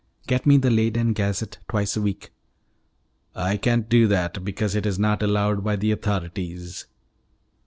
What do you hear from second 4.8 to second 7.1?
is not allowed by the authorities."